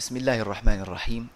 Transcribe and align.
بسم 0.00 0.16
الله 0.16 0.40
الرحمن 0.40 0.80
الرحيم. 0.80 1.28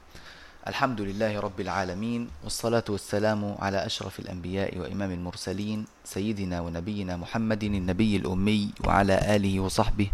الحمد 0.67 1.01
لله 1.01 1.41
رب 1.41 1.61
العالمين 1.61 2.31
والصلاة 2.45 2.85
والسلام 2.89 3.61
على 3.61 3.87
أشرف 3.87 4.21
الأنبياء 4.25 4.79
وإمام 4.79 5.11
المرسلين 5.11 5.85
سيدنا 6.05 6.61
ونبينا 6.61 7.17
محمد 7.17 7.63
النبي 7.63 8.17
الأمي 8.17 8.73
وعلى 8.85 9.37
آله 9.37 9.61
وصحبه 9.61 10.11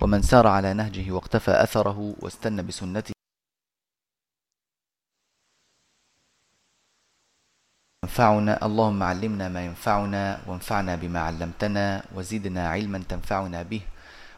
ومن 0.00 0.22
سار 0.22 0.46
على 0.46 0.74
نهجه 0.74 1.10
واقتفى 1.16 1.62
أثره 1.62 2.14
واستنى 2.20 2.62
بسنته. 2.62 3.16
ينفعنا 8.04 8.66
اللهم 8.66 9.02
علمنا 9.02 9.48
ما 9.48 9.64
ينفعنا 9.64 10.40
وانفعنا 10.46 10.96
بما 10.96 11.20
علمتنا 11.20 12.04
وزدنا 12.14 12.68
علما 12.68 12.98
تنفعنا 13.08 13.62
به 13.62 13.80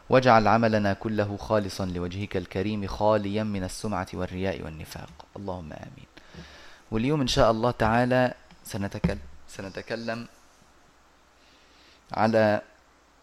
واجعل 0.09 0.47
عملنا 0.47 0.93
كله 0.93 1.37
خالصا 1.37 1.85
لوجهك 1.85 2.37
الكريم 2.37 2.87
خاليا 2.87 3.43
من 3.43 3.63
السمعة 3.63 4.07
والرياء 4.13 4.61
والنفاق. 4.61 5.09
اللهم 5.37 5.73
آمين. 5.73 6.07
واليوم 6.91 7.21
إن 7.21 7.27
شاء 7.27 7.51
الله 7.51 7.71
تعالى 7.71 8.33
سنتكلم, 8.63 9.19
سنتكلم 9.49 10.27
على 12.13 12.61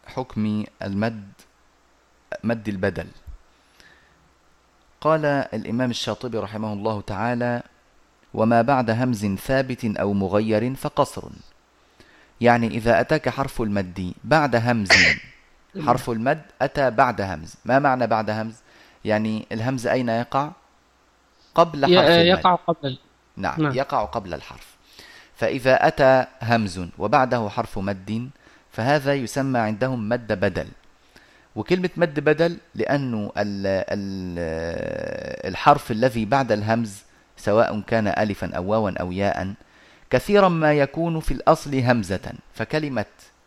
حكم 0.07 0.65
المد 0.83 1.33
مد 2.45 2.69
البدل. 2.69 3.09
قال 5.01 5.25
الإمام 5.25 5.91
الشاطبي 5.91 6.39
رحمه 6.39 6.73
الله 6.73 7.01
تعالى 7.01 7.63
وما 8.35 8.63
بعد 8.63 8.91
همز 8.91 9.27
ثابت 9.27 9.85
أو 9.85 10.13
مغير 10.13 10.75
فقصر. 10.75 11.29
يعني 12.41 12.67
إذا 12.67 13.01
أتاك 13.01 13.29
حرف 13.29 13.63
المد 13.63 14.15
بعد 14.25 14.57
همز 14.57 14.93
حرف 15.81 16.11
المد 16.11 16.43
أتى 16.63 16.91
بعد 16.91 17.21
همز. 17.21 17.55
ما 17.65 17.79
معنى 17.79 18.07
بعد 18.07 18.31
همز؟ 18.31 18.55
يعني 19.05 19.47
الهمز 19.53 19.87
أين 19.87 20.09
يقع؟ 20.09 20.51
قبل 21.55 21.85
حرف 21.85 22.09
المد. 22.09 22.27
يقع 22.27 22.55
قبل 22.55 22.99
نعم, 23.37 23.63
نعم. 23.63 23.75
يقع 23.75 24.05
قبل 24.05 24.35
الحرف. 24.35 24.77
فإذا 25.37 25.87
أتى 25.87 26.27
همز 26.43 26.81
وبعده 26.99 27.49
حرف 27.49 27.79
مد 27.79 28.31
فهذا 28.73 29.15
يسمى 29.15 29.59
عندهم 29.59 30.09
مد 30.09 30.33
بدل. 30.33 30.69
وكلمة 31.57 31.91
مد 31.97 32.21
بدل 32.21 32.59
لأنه 32.75 33.33
الحرف 35.45 35.91
الذي 35.91 36.25
بعد 36.25 36.53
الهمز 36.53 37.03
سواء 37.37 37.81
كان 37.81 38.09
ألفا 38.09 38.57
أو 38.57 38.65
واوا 38.65 38.91
أو 39.01 39.13
ياء 39.13 39.55
كثيرا 40.11 40.49
ما 40.49 40.75
يكون 40.75 41.21
في 41.21 41.35
الأصل 41.35 41.75
همزة 41.75 42.33
فكلمة 42.55 43.05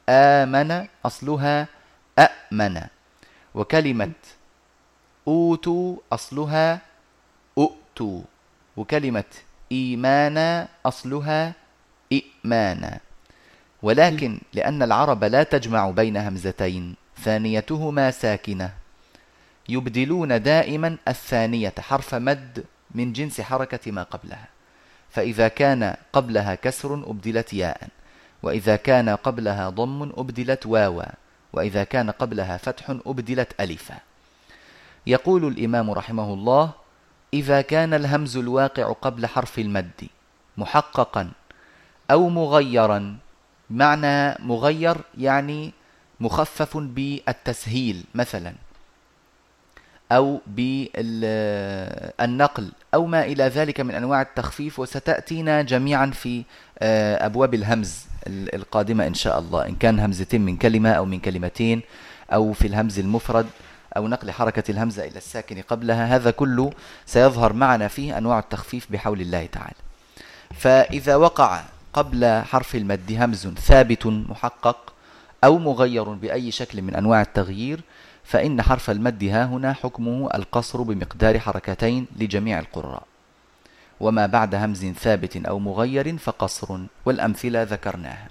آمن 0.10 0.86
أصلها 1.06 1.68
أأمن. 2.20 2.82
وكلمة 3.56 4.12
أوتوا 5.28 5.96
أصلها 6.12 6.80
أؤتوا. 7.58 8.22
وكلمة 8.78 9.24
إيمانا 9.72 10.68
أصلها 10.86 11.54
إئمانا 12.14 13.00
ولكن 13.84 14.40
لأن 14.54 14.84
العرب 14.84 15.24
لا 15.24 15.44
تجمع 15.44 15.90
بين 15.90 16.18
همزتين 16.18 16.96
ثانيتهما 17.24 18.12
ساكنة. 18.12 18.70
يبدلون 19.70 20.42
دائما 20.42 20.98
الثانية 21.08 21.74
حرف 21.80 22.16
مد 22.16 22.66
من 22.92 23.14
جنس 23.14 23.42
حركة 23.42 23.92
ما 23.92 24.04
قبلها. 24.04 24.48
فإذا 25.10 25.48
كان 25.48 25.96
قبلها 26.14 26.56
كسر 26.56 26.94
أبدلت 26.94 27.54
ياء 27.54 27.88
وإذا 28.44 28.76
كان 28.76 29.10
قبلها 29.10 29.70
ضم 29.70 30.02
أبدلت 30.18 30.66
واوا. 30.66 31.27
وإذا 31.58 31.84
كان 31.84 32.12
قبلها 32.12 32.58
فتح 32.58 32.90
أبدلت 33.06 33.62
ألفا. 33.62 33.98
يقول 35.08 35.48
الإمام 35.48 35.92
رحمه 35.92 36.34
الله 36.34 36.72
إذا 37.34 37.62
كان 37.62 37.94
الهمز 37.94 38.38
الواقع 38.38 38.92
قبل 39.02 39.26
حرف 39.26 39.60
المد 39.60 40.08
محققا 40.58 41.32
أو 42.12 42.30
مغيرا 42.30 43.18
معنى 43.70 44.36
مغير 44.40 44.98
يعني 45.18 45.74
مخفف 46.20 46.78
بالتسهيل 46.78 48.04
مثلا 48.16 48.54
أو 50.12 50.42
بالنقل 50.48 51.12
أو 52.94 53.06
ما 53.06 53.24
إلى 53.24 53.44
ذلك 53.44 53.80
من 53.80 53.96
أنواع 53.96 54.22
التخفيف 54.22 54.80
وستأتينا 54.80 55.62
جميعا 55.62 56.06
في 56.06 56.44
آه، 56.80 57.26
أبواب 57.26 57.54
الهمز. 57.54 58.06
القادمة 58.28 59.08
إن 59.08 59.14
شاء 59.14 59.40
الله. 59.40 59.66
إن 59.66 59.76
كان 59.76 60.00
همزتين 60.00 60.42
من 60.42 60.58
كلمة 60.58 60.92
أو 60.92 61.06
من 61.06 61.20
كلمتين 61.20 61.82
أو 62.34 62.54
في 62.54 62.68
الهمز 62.68 63.00
المفرد 63.00 63.48
أو 63.98 64.08
نقل 64.08 64.32
حركة 64.32 64.72
الهمزة 64.72 65.04
إلى 65.04 65.18
الساكن 65.18 65.62
قبلها 65.62 66.16
هذا 66.16 66.32
كله 66.32 66.72
سيظهر 67.06 67.54
معنا 67.54 67.88
فيه 67.88 68.18
أنواع 68.18 68.40
التخفيف 68.40 68.92
بحول 68.92 69.22
الله 69.22 69.46
تعالى. 69.46 69.76
فإذا 70.56 71.16
وقع 71.16 71.62
قبل 71.94 72.42
حرف 72.42 72.76
المد 72.76 73.12
همز 73.12 73.48
ثابت 73.48 74.08
محقق 74.08 74.94
أو 75.44 75.58
مغير 75.58 76.04
بأي 76.04 76.52
شكل 76.52 76.82
من 76.82 76.96
أنواع 76.96 77.22
التغيير 77.22 77.82
فإن 78.24 78.62
حرف 78.62 78.90
المد 78.90 79.24
ها 79.24 79.46
هنا 79.46 79.74
حكمه 79.74 80.30
القصر 80.34 80.82
بمقدار 80.82 81.40
حركتين 81.40 82.08
لجميع 82.20 82.60
القراء. 82.60 83.04
وما 84.00 84.26
بعد 84.26 84.56
همز 84.56 84.86
ثابت 84.86 85.46
أو 85.46 85.60
مغير 85.60 86.18
فقصر 86.18 86.80
والأمثلة 87.06 87.64
ذكرناها. 87.64 88.28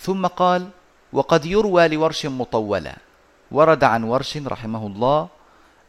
ثم 0.00 0.26
قال 0.26 0.68
وقد 1.12 1.46
يروى 1.46 1.88
لورش 1.88 2.26
مطولا. 2.26 2.96
ورد 3.50 3.84
عن 3.84 4.04
ورش 4.04 4.36
رحمه 4.36 4.86
الله 4.86 5.28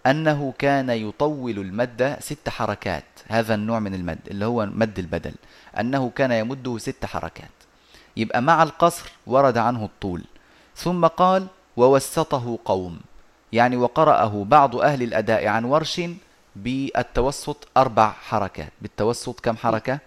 أنه 0.05 0.53
كان 0.57 0.89
يطول 0.89 1.59
المد 1.59 2.17
ست 2.19 2.49
حركات. 2.49 3.03
هذا 3.27 3.55
النوع 3.55 3.79
من 3.79 3.93
المد 3.93 4.19
اللي 4.27 4.45
هو 4.45 4.65
مد 4.65 4.99
البدل. 4.99 5.33
أنه 5.79 6.11
كان 6.15 6.31
يمده 6.31 6.77
ست 6.77 7.05
حركات. 7.05 7.51
يبقى 8.17 8.41
مع 8.41 8.63
القصر 8.63 9.11
ورد 9.27 9.57
عنه 9.57 9.85
الطول. 9.85 10.23
ثم 10.75 11.07
قال 11.07 11.47
ووسطه 11.77 12.59
قوم. 12.65 12.99
يعني 13.53 13.77
وقرأه 13.77 14.43
بعض 14.43 14.75
أهل 14.75 15.03
الأداء 15.03 15.47
عن 15.47 15.65
ورش 15.65 16.01
بالتوسط 16.63 17.67
أربع 17.77 18.11
حركات. 18.11 18.73
بالتوسط 18.81 19.39
كم 19.39 19.57
حركة؟ 19.57 19.99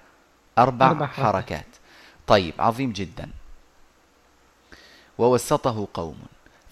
أربع, 0.58 0.90
أربع 0.90 1.06
حركات. 1.06 1.66
طيب 2.26 2.54
عظيم 2.58 2.92
جدا. 2.92 3.28
ووسطه 5.18 5.88
قوم. 5.94 6.18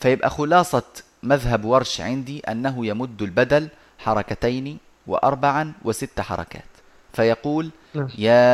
فيبقى 0.00 0.30
خلاصة 0.30 0.82
مذهب 1.22 1.64
ورش 1.64 2.00
عندي 2.00 2.40
أنه 2.40 2.86
يمد 2.86 3.22
البدل 3.22 3.68
حركتين 3.98 4.78
وأربعا 5.06 5.72
وست 5.84 6.20
حركات. 6.20 6.64
فيقول 7.12 7.70
نعم. 7.94 8.08
يا 8.18 8.44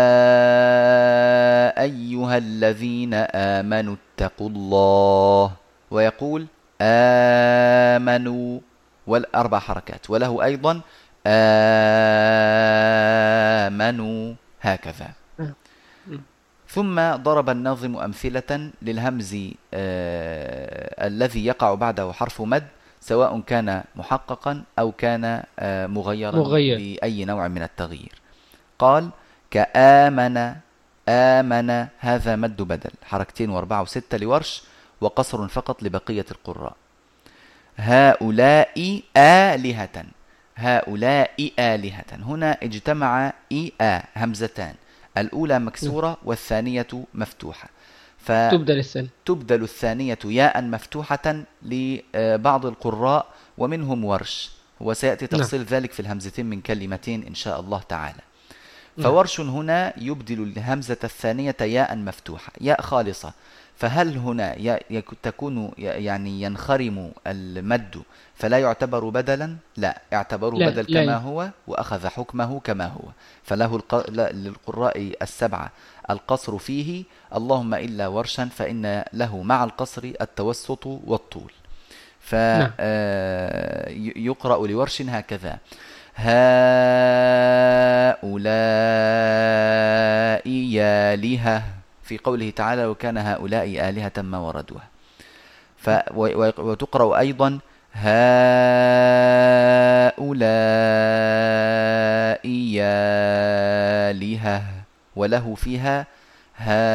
أيها 1.81 2.37
الذين 2.39 3.15
آمنوا 3.59 3.97
اتقوا 4.01 4.49
الله. 4.49 5.53
ويقول 5.91 6.47
آمنوا. 6.81 8.61
والأربع 9.07 9.59
حركات. 9.59 10.11
وله 10.11 10.45
أيضا 10.45 10.81
آمنوا 13.67 14.35
هكذا. 14.61 15.11
ثم 16.69 17.01
ضرب 17.17 17.51
الناظم 17.51 17.97
أمثلة 17.97 18.71
للهمز 18.83 19.37
آه 19.75 21.07
الذي 21.07 21.47
يقع 21.47 21.75
بعده 21.75 22.13
حرف 22.13 22.43
مد 22.43 22.67
سواء 23.01 23.41
كان 23.41 23.85
محققا 23.97 24.63
أو 24.79 24.93
كان 24.93 25.43
آه 25.59 25.87
مغيرا 25.87 26.37
مغير. 26.37 26.79
بأي 26.79 27.25
نوع 27.25 27.49
من 27.49 27.63
التغيير. 27.63 28.15
قال 28.79 29.11
كآمن 29.51 30.55
آمن 31.09 31.87
هذا 31.99 32.37
مد 32.37 32.63
بدل 32.63 32.91
حركتين 33.05 33.51
وأربعة 33.51 33.83
وستة 33.83 34.19
لورش 34.19 34.63
وقصر 35.01 35.49
فقط 35.49 35.83
لبقية 35.83 36.27
القراء. 36.31 36.77
هؤلاء 37.77 39.03
آلهة. 39.17 40.05
هؤلاء 40.57 41.51
آلهة 41.59 42.05
هنا 42.13 42.59
اجتمع 42.63 43.33
إي 43.53 43.73
آ 43.81 44.03
همزتان 44.17 44.75
الأولى 45.19 45.59
مكسورة 45.59 46.17
والثانية 46.25 46.87
مفتوحة 47.15 47.69
فتبدل 48.19 48.79
الثانية 48.79 49.09
تبدل 49.25 49.63
الثانية 49.63 50.19
ياء 50.25 50.63
مفتوحة 50.63 51.45
لبعض 51.63 52.67
القراء 52.67 53.27
ومنهم 53.59 54.05
ورش 54.05 54.51
وسيأتي 54.81 55.29
نعم. 55.33 55.41
تفصيل 55.41 55.61
نعم. 55.61 55.69
ذلك 55.69 55.93
في 55.93 56.01
الهمزتين 56.01 56.47
من 56.47 56.61
كلمتين 56.61 57.23
إن 57.27 57.35
شاء 57.35 57.61
الله 57.61 57.81
تعالى 57.89 58.15
نعم. 58.19 58.34
فورش 59.03 59.41
هنا 59.41 59.93
يبدل 59.97 60.43
الهمزة 60.43 60.99
الثانية 61.05 61.57
ياء 61.61 61.97
مفتوحة 61.97 62.53
ياء 62.61 62.81
خالصة. 62.81 63.33
فهل 63.77 64.17
هنا 64.19 64.55
تكون 65.23 65.73
يعني 65.79 66.43
ينخرم 66.43 67.13
المد 67.27 68.03
فلا 68.35 68.59
يعتبر 68.59 69.09
بدلا؟ 69.09 69.57
لا 69.77 70.01
اعتبره 70.13 70.57
لا 70.57 70.71
بدل 70.71 70.93
لا. 70.93 71.05
كما 71.05 71.17
هو 71.17 71.51
وأخذ 71.67 72.07
حكمه 72.09 72.61
كما 72.61 72.87
هو. 72.87 73.03
فله 73.43 73.83
للقراء 74.09 75.13
السبعة 75.23 75.71
القصر 76.11 76.59
فيه 76.59 77.05
اللهم 77.35 77.75
إلا 77.75 78.07
ورشا 78.07 78.45
فإن 78.45 79.05
له 79.13 79.43
مع 79.43 79.65
القصر 79.65 80.13
التوسط 80.21 80.87
والطول. 80.87 81.53
فيقرأ 82.21 82.59
نعم. 82.59 82.73
آه، 82.81 84.67
لورش 84.67 85.03
هكذا. 85.03 85.59
هؤلاء 86.17 86.35
آلهة 91.15 91.63
في 92.03 92.19
قوله 92.19 92.51
تعالى 92.51 92.87
وكان 92.87 93.19
هؤلاء 93.19 93.89
آلهة 93.89 94.13
ما 94.23 94.39
وردوها. 94.39 94.89
ف 95.77 95.91
وتقرأ 96.59 97.19
أيضا 97.19 97.59
هؤلاء 97.95 98.15
آلهة 104.11 104.63
وله 105.17 105.55
فيها 105.55 106.07
هؤلاء 106.57 106.95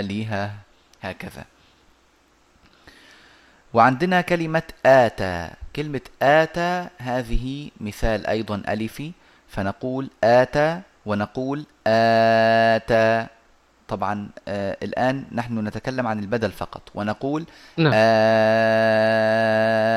آلهة. 0.00 0.50
هكذا. 1.02 1.44
وعندنا 3.76 4.20
كلمة 4.20 4.62
آتى 4.86 5.50
كلمة 5.76 6.00
آتى 6.22 6.88
هذه 6.98 7.70
مثال 7.80 8.26
أيضا 8.26 8.62
ألفي 8.68 9.12
فنقول 9.48 10.10
آتى 10.24 10.80
ونقول 11.06 11.64
آتى 11.86 13.26
طبعا 13.88 14.28
آه 14.48 14.76
الآن 14.82 15.24
نحن 15.32 15.58
نتكلم 15.58 16.06
عن 16.06 16.18
البدل 16.18 16.52
فقط. 16.52 16.82
ونقول 16.94 17.46
نعم. 17.76 17.92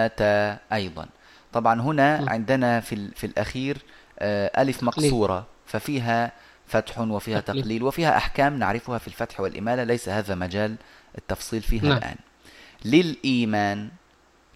آتى 0.08 0.58
أيضا. 0.74 1.06
طبعا 1.54 1.82
هنا 1.82 2.18
نعم. 2.18 2.30
عندنا 2.30 2.80
في, 2.80 3.12
في 3.16 3.26
الأخير 3.28 3.78
آه 4.20 4.62
ألف 4.62 4.84
مقصورة. 4.84 5.46
ففيها 5.66 6.32
فتح 6.68 7.00
وفيها 7.00 7.40
تقليل 7.40 7.84
وفيها 7.84 8.18
أحكام 8.18 8.60
نعرفها 8.60 8.98
في 8.98 9.08
الفتح 9.08 9.40
والإمالة. 9.40 9.84
ليس 9.84 10.10
هذا 10.10 10.36
مجال 10.36 10.76
التفصيل 11.18 11.62
فيها 11.62 11.84
نعم. 11.84 11.98
الآن. 11.98 12.16
للإيمان 12.86 13.90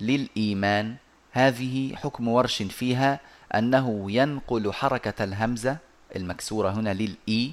للإيمان. 0.02 0.96
هذه 1.31 1.96
حكم 1.96 2.28
ورش 2.28 2.64
فيها 2.64 3.20
أنه 3.56 4.12
ينقل 4.12 4.74
حركة 4.74 5.24
الهمزة 5.24 5.78
المكسورة 6.16 6.70
هنا 6.70 6.94
للإي 6.94 7.52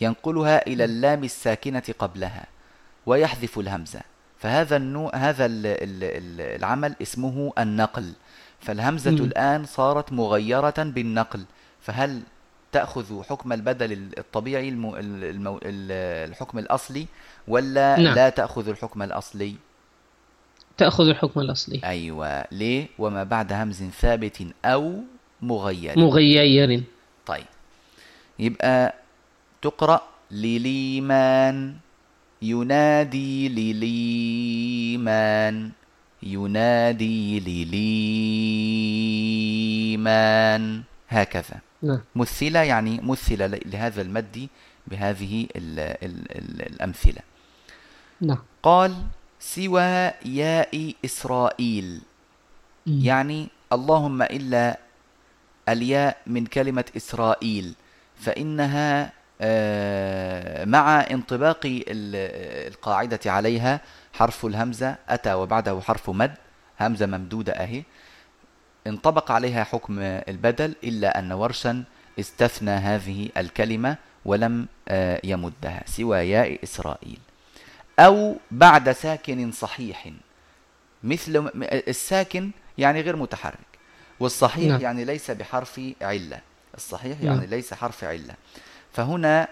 ينقلها 0.00 0.66
إلى 0.66 0.84
اللام 0.84 1.24
الساكنة 1.24 1.94
قبلها 1.98 2.46
ويحذف 3.06 3.58
الهمزة. 3.58 4.00
فهذا 4.38 4.76
النوع 4.76 5.16
هذا 5.16 5.46
العمل 5.46 6.94
اسمه 7.02 7.52
النقل. 7.58 8.12
فالهمزة 8.60 9.10
م. 9.10 9.14
الآن 9.14 9.64
صارت 9.64 10.12
مغيرة 10.12 10.74
بالنقل. 10.78 11.44
فهل 11.80 12.22
تأخذ 12.72 13.22
حكم 13.22 13.52
البدل 13.52 14.10
الطبيعي 14.18 14.68
المو 14.68 14.96
المو 14.96 15.60
الحكم 15.62 16.58
الأصلي 16.58 17.06
ولا 17.48 17.96
نعم. 17.96 18.14
لا 18.14 18.28
تأخذ 18.28 18.68
الحكم 18.68 19.02
الأصلي؟ 19.02 19.54
تأخذ 20.76 21.08
الحكم 21.08 21.40
الأصلي. 21.40 21.80
أيوة. 21.84 22.44
ليه؟ 22.52 22.86
وما 22.98 23.24
بعد 23.24 23.52
همز 23.52 23.82
ثابت 23.82 24.42
أو 24.64 24.94
مغير. 25.42 25.98
مغير. 25.98 26.82
طيب. 27.26 27.44
يبقى 28.38 28.94
تقرأ 29.62 30.02
لليمان 30.30 31.74
ينادي 32.42 33.48
لليمان 33.48 34.50
ينادي 36.22 37.40
لليمان. 39.90 40.82
هكذا. 41.08 41.60
نعم. 41.82 42.00
مثلة 42.16 42.60
يعني 42.60 43.00
مثلة 43.02 43.46
لهذا 43.46 44.02
المد 44.02 44.48
بهذه 44.86 45.46
ال 45.56 45.80
ال 45.80 46.38
ال 46.38 46.62
الأمثلة. 46.66 47.20
نعم. 48.20 48.38
قال 48.62 48.94
سوى 49.40 50.10
ياء 50.24 50.94
إسرائيل. 51.04 52.00
يعني 52.86 53.48
اللهم 53.72 54.22
إلا 54.22 54.78
الياء 55.68 56.16
من 56.26 56.46
كلمة 56.46 56.84
إسرائيل 56.96 57.74
فإنها 58.16 59.12
آه، 59.40 60.64
مع 60.64 61.00
انطباق 61.00 61.60
القاعدة 61.64 63.20
عليها 63.26 63.80
حرف 64.12 64.46
الهمزة 64.46 64.96
أتى 65.08 65.34
وبعده 65.34 65.80
حرف 65.80 66.10
مد 66.10 66.34
همزة 66.80 67.06
ممدودة 67.06 67.52
أهي. 67.52 67.82
انطبق 68.86 69.30
عليها 69.30 69.64
حكم 69.64 69.98
البدل 70.00 70.74
إلا 70.84 71.18
أن 71.18 71.32
ورشا 71.32 71.84
استثنى 72.20 72.70
هذه 72.70 73.28
الكلمة 73.36 73.96
ولم 74.24 74.66
آه، 74.88 75.20
يمدها 75.24 75.82
سوى 75.86 76.18
ياء 76.18 76.58
إسرائيل. 76.64 77.18
أو 78.00 78.36
بعد 78.50 78.92
ساكن 78.92 79.52
صحيح. 79.52 80.08
مثل 81.04 81.50
الساكن 81.88 82.50
يعني 82.78 83.00
غير 83.00 83.16
متحرك 83.16 83.70
والصحيح 84.20 84.68
نعم. 84.68 84.80
يعني 84.80 85.04
ليس 85.04 85.30
بحرف 85.30 85.80
علة. 86.02 86.40
الصحيح 86.74 87.20
يعني 87.20 87.38
نعم. 87.38 87.48
ليس 87.48 87.74
حرف 87.74 88.04
علة. 88.04 88.34
فهنا 88.92 89.48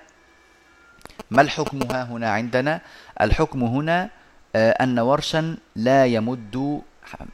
ما 1.31 1.43
الحكم 1.43 1.83
ها 1.91 2.03
هنا 2.05 2.31
عندنا؟ 2.33 2.81
الحكم 3.21 3.65
هنا 3.65 4.11
آه، 4.57 4.71
أن 4.71 4.99
ورشا 4.99 5.57
لا 5.77 6.07
يمد 6.07 6.83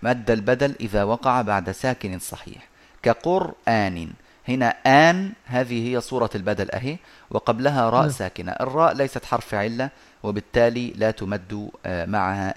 مد 0.02 0.31
البدل 0.31 0.75
إذا 0.81 1.05
وقع 1.05 1.43
بعد 1.43 1.70
ساكن 1.70 2.19
صحيح 2.19 2.69
كقرآن. 3.02 4.11
هنا 4.49 4.75
آن 4.87 5.32
هذه 5.44 5.88
هي 5.88 6.00
صورة 6.00 6.31
البدل 6.35 6.70
أهي 6.70 6.96
وقبلها 7.31 7.91
راء 7.91 8.02
نعم. 8.02 8.11
ساكنة 8.11 8.52
الراء 8.52 8.94
ليست 8.94 9.25
حرف 9.25 9.55
علة 9.55 9.91
وبالتالي 10.23 10.93
لا 10.96 11.11
تمد 11.11 11.70
آه، 11.87 12.06
معها 12.06 12.55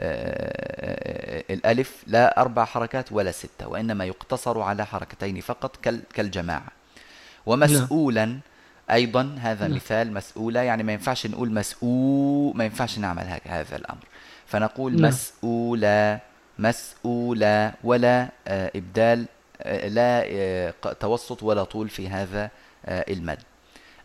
آه، 0.00 1.44
الألف 1.50 2.04
لا 2.06 2.40
أربع 2.40 2.64
حركات 2.64 3.12
ولا 3.12 3.30
ستة 3.30 3.68
وإنما 3.68 4.04
يقتصر 4.04 4.60
على 4.60 4.86
حركتين 4.86 5.40
فقط 5.40 5.76
كالجماعة 6.14 6.68
ومسؤولا 7.46 8.38
أيضا 8.90 9.36
هذا 9.40 9.66
نعم. 9.66 9.76
مثال 9.76 10.12
مسؤولة 10.12 10.60
يعني 10.60 10.82
ما 10.82 10.92
ينفعش 10.92 11.26
نقول 11.26 11.52
مسؤول 11.52 12.56
ما 12.56 12.64
ينفعش 12.64 12.98
نعمل 12.98 13.38
هذا 13.44 13.76
الأمر 13.76 14.04
فنقول 14.46 14.92
نعم. 14.92 15.10
مسؤولة 15.10 16.18
مسؤولة 16.58 17.72
ولا 17.84 18.28
آه، 18.48 18.70
إبدال 18.76 19.20
آه، 19.20 19.41
لا 19.66 20.24
آه، 20.26 20.74
توسط 21.00 21.42
ولا 21.42 21.64
طول 21.64 21.88
في 21.88 22.08
هذا 22.08 22.50
المد. 22.88 23.38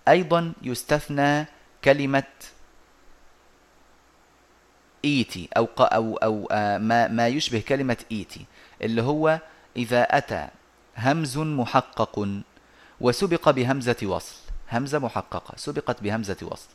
أيضا 0.07 0.53
يستثنى 0.61 1.45
كلمة 1.83 2.23
إيتي 5.05 5.49
أو 5.57 5.67
أو 5.79 6.17
أو 6.17 6.47
ما 6.79 7.07
ما 7.07 7.27
يشبه 7.27 7.63
كلمة 7.67 7.97
إيتي 8.11 8.45
اللي 8.81 9.01
هو 9.01 9.39
إذا 9.75 10.01
أتى 10.01 10.47
همز 10.97 11.37
محقق 11.37 12.27
وسبق 13.01 13.49
بهمزة 13.49 13.97
وصل. 14.03 14.35
همزة 14.71 14.99
محققة 14.99 15.53
سبقت 15.57 16.03
بهمزة 16.03 16.37
وصل. 16.41 16.69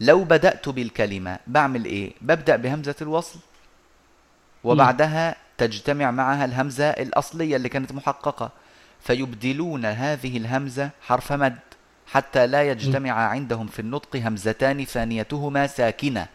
لو 0.00 0.24
بدأت 0.24 0.68
بالكلمة 0.68 1.38
بعمل 1.46 1.84
إيه؟ 1.84 2.12
ببدأ 2.20 2.56
بهمزة 2.56 2.94
الوصل؟ 3.02 3.38
وبعدها 4.64 5.36
تجتمع 5.58 6.10
معها 6.10 6.44
الهمزة 6.44 6.90
الأصلية 6.90 7.56
اللي 7.56 7.68
كانت 7.68 7.92
محققة. 7.92 8.50
فيبدلون 9.00 9.84
هذه 9.84 10.36
الهمزة 10.36 10.90
حرف 11.00 11.32
مد 11.32 11.58
حتى 12.06 12.46
لا 12.46 12.62
يجتمع 12.62 13.12
عندهم 13.12 13.66
في 13.66 13.78
النطق 13.78 14.16
همزتان 14.16 14.84
ثانيتهما 14.84 15.66
ساكنة. 15.66 16.26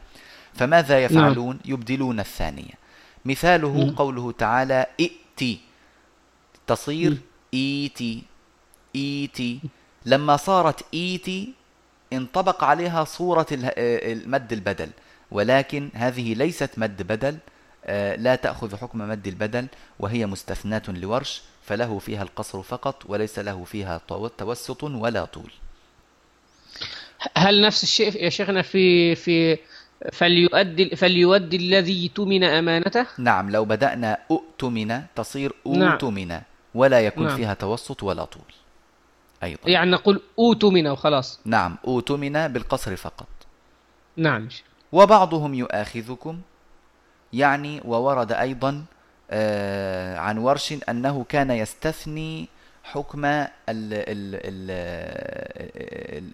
فماذا 0.54 0.96
نعم. 0.96 1.04
يفعلون؟ 1.04 1.60
يبدلون 1.66 2.20
الثانية. 2.20 2.74
مثاله 3.26 3.94
قوله 3.98 4.32
تعالى 4.32 4.86
ائتي 5.00 5.60
تصير 6.68 7.18
ايتي 7.54 8.24
ايتي 8.96 9.60
لما 10.06 10.38
صارت 10.38 10.86
ايتي 10.94 11.54
انطبق 12.14 12.64
عليها 12.64 13.04
صورة 13.04 13.48
آه، 13.52 14.14
المد 14.14 14.54
البدل. 14.54 14.90
ولكن 15.32 15.90
هذه 15.94 16.34
ليست 16.34 16.70
مد 16.78 17.02
بدل 17.02 17.38
لا 18.18 18.36
تأخذ 18.36 18.76
حكم 18.76 18.98
مد 18.98 19.28
البدل 19.28 19.68
وهي 20.00 20.26
مستثناة 20.26 20.84
لورش 20.88 21.42
فله 21.64 22.00
فيها 22.00 22.24
القصر 22.24 22.62
فقط 22.62 23.04
وليس 23.06 23.40
له 23.40 23.64
فيها 23.64 24.02
توسط 24.38 24.84
ولا 24.84 25.26
طول. 25.26 25.52
هل 27.38 27.62
نفس 27.62 27.84
الشيء 27.84 28.24
يا 28.24 28.30
شيخنا 28.30 28.62
في 28.62 29.16
في 29.16 29.58
فليؤدي 30.12 30.96
فليؤدي 30.96 31.58
الذي 31.58 32.08
اؤتمن 32.08 32.44
أمانته؟ 32.44 33.06
نعم 33.18 33.50
لو 33.50 33.66
بدأنا 33.66 34.18
اؤتمن 34.32 35.02
تصير 35.16 35.54
اؤتمن 35.66 36.28
نعم. 36.28 36.42
ولا 36.76 37.00
يكون 37.00 37.28
نعم. 37.28 37.36
فيها 37.36 37.54
توسط 37.54 38.04
ولا 38.04 38.26
طول. 38.26 38.54
أيضا. 39.44 39.70
يعني 39.70 39.92
نقول 39.92 40.22
أوتمن 40.40 40.88
وخلاص. 40.88 41.40
نعم 41.46 41.78
أوتمن 41.88 42.48
بالقصر 42.48 42.96
فقط. 42.96 43.28
نعم 44.18 44.50
وبعضهم 44.92 45.54
يؤاخذكم 45.54 46.42
يعني 47.34 47.82
وورد 47.86 48.32
أيضا 48.32 48.84
آه 49.32 50.18
عن 50.18 50.38
ورش 50.38 50.74
أنه 50.90 51.26
كان 51.30 51.52
يستثني 51.52 52.48
حكم 52.84 53.46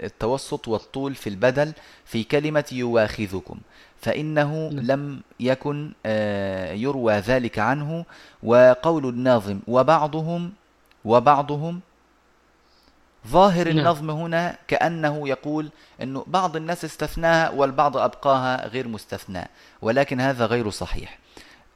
التوسط 0.03 0.67
والطول 0.67 1.15
في 1.15 1.29
البدل 1.29 1.73
في 2.05 2.23
كلمة 2.23 2.65
يواخذكم 2.71 3.59
فإنه 4.01 4.69
نعم. 4.69 4.85
لم 4.85 5.21
يكن 5.39 5.91
آه، 6.05 6.73
يروى 6.73 7.13
ذلك 7.13 7.59
عنه 7.59 8.05
وقول 8.43 9.09
الناظم 9.09 9.59
وبعضهم 9.67 10.51
وبعضهم 11.05 11.79
ظاهر 13.27 13.67
نعم. 13.67 13.77
النظم 13.77 14.09
هنا 14.11 14.57
كأنه 14.67 15.29
يقول 15.29 15.69
أنه 16.01 16.23
بعض 16.27 16.55
الناس 16.55 16.85
استثناها 16.85 17.49
والبعض 17.49 17.97
أبقاها 17.97 18.67
غير 18.67 18.87
مستثناء 18.87 19.49
ولكن 19.81 20.21
هذا 20.21 20.45
غير 20.45 20.69
صحيح. 20.69 21.19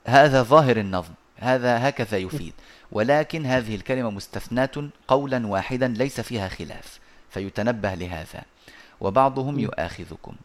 هذا 0.06 0.44
ظاهر 0.44 0.78
النظم 0.78 1.14
هذا 1.40 1.90
هكذا 1.90 2.18
يفيد. 2.18 2.54
ولكن 2.92 3.46
هذه 3.46 3.76
الكلمة 3.76 4.10
مستثناة 4.10 4.90
قولا 5.08 5.48
واحدا 5.48 5.88
ليس 5.88 6.22
فيها 6.22 6.48
خلاف 6.48 7.00
فيتنبه 7.30 7.94
لهذا. 7.94 8.42
وبعضهم 9.02 9.60
يؤاخذكم. 9.60 10.36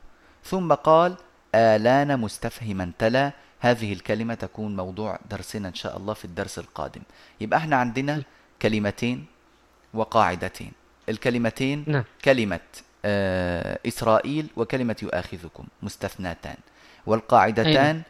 ثم 0.45 0.73
قال 0.75 1.17
آلان 1.55 2.21
مستفهما 2.21 2.93
تلا. 2.99 3.33
هذه 3.61 3.93
الكلمة 3.93 4.35
تكون 4.35 4.77
موضوع 4.77 5.19
درسنا 5.31 5.69
إن 5.69 5.75
شاء 5.75 5.97
الله 5.97 6.15
في 6.15 6.25
الدرس 6.25 6.59
القادم. 6.59 7.03
يبقى 7.41 7.59
إحنا 7.59 7.77
عندنا 7.77 8.23
كلمتين 8.63 9.27
وقاعدتين. 9.95 10.73
الكلمتين 11.09 11.85
نعم. 11.87 12.05
كلمة 12.25 12.61
آه 13.05 13.79
إسرائيل 13.87 14.47
وكلمة 14.57 14.97
يؤاخذكم 15.03 15.65
مستثناتان. 15.83 16.57
والقاعدتان 17.07 18.03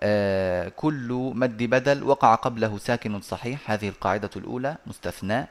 آه 0.00 0.68
كل 0.68 1.32
مد 1.34 1.62
بدل 1.62 2.02
وقع 2.02 2.34
قبله 2.34 2.78
ساكن 2.78 3.20
صحيح 3.20 3.70
هذه 3.70 3.88
القاعدة 3.88 4.30
الأولى 4.36 4.76
مستثنى 4.86 5.46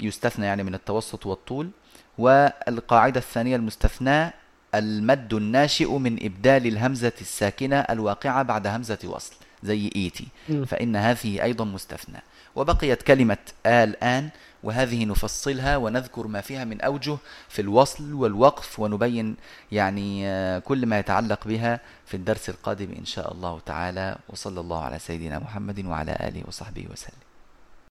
يستثنى 0.00 0.46
يعني 0.46 0.62
من 0.62 0.74
التوسط 0.74 1.26
والطول. 1.26 1.70
والقاعدة 2.18 3.20
الثانية 3.20 3.56
المستثنى 3.56 4.32
المد 4.74 5.34
الناشئ 5.34 5.98
من 5.98 6.24
إبدال 6.24 6.66
الهمزة 6.66 7.12
الساكنة 7.20 7.76
الواقعة 7.76 8.42
بعد 8.42 8.66
همزة 8.66 8.98
وصل 9.04 9.34
زي 9.62 9.90
إيتي. 9.96 10.28
مم. 10.48 10.64
فإن 10.64 10.96
هذه 10.96 11.42
أيضا 11.42 11.64
مستثنى. 11.64 12.22
وبقيت 12.56 13.02
كلمة 13.02 13.38
الآن 13.66 14.28
وهذه 14.62 15.04
نفصلها 15.04 15.76
ونذكر 15.76 16.26
ما 16.26 16.40
فيها 16.40 16.64
من 16.64 16.80
أوجه 16.80 17.16
في 17.48 17.62
الوصل 17.62 18.12
والوقف 18.12 18.80
ونبين 18.80 19.36
يعني 19.72 20.28
آه، 20.28 20.58
كل 20.58 20.86
ما 20.86 20.98
يتعلق 20.98 21.46
بها 21.46 21.80
في 22.06 22.16
الدرس 22.16 22.48
القادم 22.48 22.92
إن 22.98 23.04
شاء 23.04 23.32
الله 23.32 23.60
تعالى. 23.66 24.16
وصلى 24.28 24.60
الله 24.60 24.84
على 24.84 24.98
سيدنا 24.98 25.38
محمد 25.38 25.84
وعلى 25.84 26.12
آله 26.12 26.42
وصحبه 26.48 26.86
وسلم. 26.92 27.29